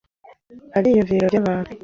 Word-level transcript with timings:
Nta 0.69 0.79
byiyumvo 0.85 1.13
byabantu. 1.31 1.69